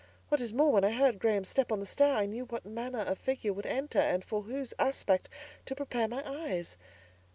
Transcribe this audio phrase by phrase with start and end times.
[0.29, 3.01] What is more, when I heard Graham's step on the stairs, I knew what manner
[3.01, 5.29] of figure would enter, and for whose aspect
[5.67, 6.75] to prepare my eyes.